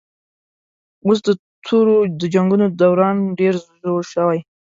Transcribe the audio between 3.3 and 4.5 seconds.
ډېر زوړ شوی